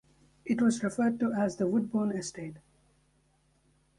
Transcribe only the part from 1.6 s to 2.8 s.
Woodbourne Estate.